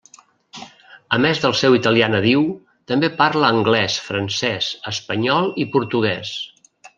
[1.17, 2.41] A més del seu italià nadiu,
[2.93, 6.35] també parla anglès, francès, espanyol i portuguès.